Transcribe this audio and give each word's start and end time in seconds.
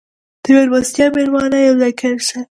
•د 0.43 0.45
میلمستیا 0.55 1.05
مېلمانه 1.15 1.57
یو 1.61 1.75
ځای 1.81 1.91
کښېناستل. 1.99 2.39